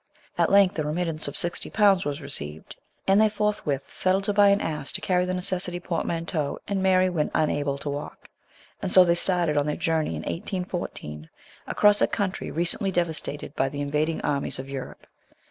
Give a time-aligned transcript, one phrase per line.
[0.35, 2.75] At length a remittance of sixty pounds was received,
[3.07, 7.07] and they forthwith settled to buy an ass to carry the necessary portmanteau and Mary
[7.07, 8.27] when unable to walk;
[8.81, 11.29] and so they started on their journey in 1814,
[11.67, 15.05] across a country recently devastated by the invading armies of Europe.